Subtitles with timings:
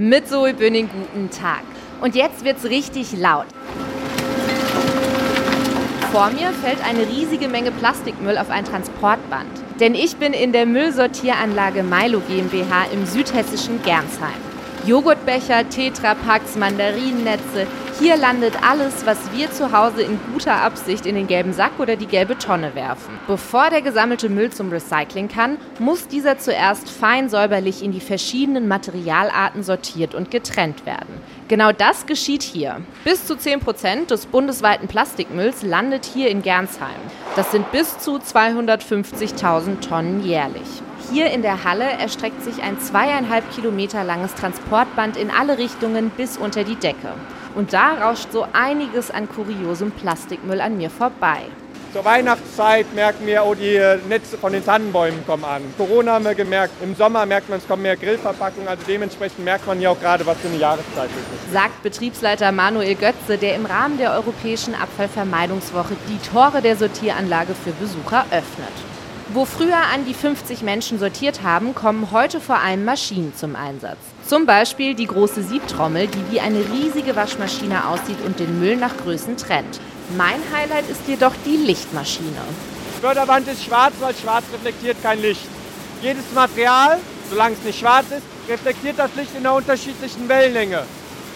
[0.00, 1.64] Mit Zoe Bünning guten Tag.
[2.00, 3.46] Und jetzt wird's richtig laut.
[6.12, 9.50] Vor mir fällt eine riesige Menge Plastikmüll auf ein Transportband.
[9.80, 14.38] Denn ich bin in der Müllsortieranlage Milo GmbH im südhessischen Gernsheim.
[14.86, 17.66] Joghurtbecher, Tetrapacks, Mandarinennetze.
[17.98, 21.96] Hier landet alles, was wir zu Hause in guter Absicht in den gelben Sack oder
[21.96, 23.18] die gelbe Tonne werfen.
[23.26, 28.68] Bevor der gesammelte Müll zum Recycling kann, muss dieser zuerst fein säuberlich in die verschiedenen
[28.68, 31.20] Materialarten sortiert und getrennt werden.
[31.48, 32.82] Genau das geschieht hier.
[33.04, 36.88] Bis zu 10 Prozent des bundesweiten Plastikmülls landet hier in Gernsheim.
[37.36, 40.82] Das sind bis zu 250.000 Tonnen jährlich.
[41.10, 46.36] Hier in der Halle erstreckt sich ein zweieinhalb Kilometer langes Transportband in alle Richtungen bis
[46.36, 47.14] unter die Decke.
[47.54, 51.44] Und da rauscht so einiges an kuriosem Plastikmüll an mir vorbei.
[51.94, 55.62] Zur Weihnachtszeit merken wir, oh, die Netze von den Tannenbäumen kommen an.
[55.78, 59.66] Corona haben wir gemerkt, im Sommer merkt man, es kommen mehr Grillverpackungen, also dementsprechend merkt
[59.66, 61.52] man ja auch gerade, was für eine Jahreszeit ist.
[61.54, 67.72] Sagt Betriebsleiter Manuel Götze, der im Rahmen der Europäischen Abfallvermeidungswoche die Tore der Sortieranlage für
[67.72, 68.97] Besucher öffnet.
[69.34, 73.98] Wo früher an die 50 Menschen sortiert haben, kommen heute vor allem Maschinen zum Einsatz.
[74.26, 78.96] Zum Beispiel die große Siebtrommel, die wie eine riesige Waschmaschine aussieht und den Müll nach
[78.96, 79.80] Größen trennt.
[80.16, 82.40] Mein Highlight ist jedoch die Lichtmaschine.
[82.96, 85.46] Die Förderwand ist schwarz, weil schwarz reflektiert kein Licht.
[86.00, 90.84] Jedes Material, solange es nicht schwarz ist, reflektiert das Licht in einer unterschiedlichen Wellenlänge.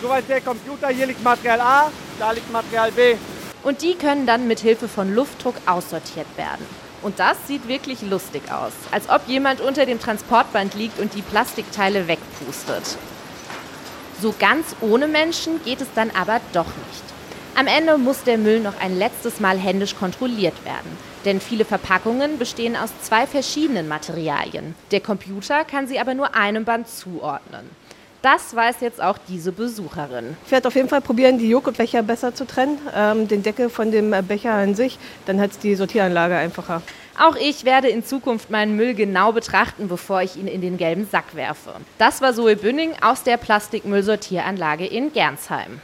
[0.00, 3.16] So weiß der Computer, hier liegt Material A, da liegt Material B.
[3.62, 6.66] Und die können dann mit Hilfe von Luftdruck aussortiert werden.
[7.02, 11.22] Und das sieht wirklich lustig aus, als ob jemand unter dem Transportband liegt und die
[11.22, 12.96] Plastikteile wegpustet.
[14.20, 17.02] So ganz ohne Menschen geht es dann aber doch nicht.
[17.54, 22.38] Am Ende muss der Müll noch ein letztes Mal händisch kontrolliert werden, denn viele Verpackungen
[22.38, 24.74] bestehen aus zwei verschiedenen Materialien.
[24.90, 27.68] Der Computer kann sie aber nur einem Band zuordnen.
[28.22, 30.36] Das weiß jetzt auch diese Besucherin.
[30.46, 33.90] Ich werde auf jeden Fall probieren, die Joghurtbecher besser zu trennen, ähm, den Deckel von
[33.90, 34.98] dem Becher an sich.
[35.26, 36.82] Dann hat es die Sortieranlage einfacher.
[37.18, 41.06] Auch ich werde in Zukunft meinen Müll genau betrachten, bevor ich ihn in den gelben
[41.10, 41.74] Sack werfe.
[41.98, 45.82] Das war Zoe Bünning aus der Plastikmüllsortieranlage in Gernsheim.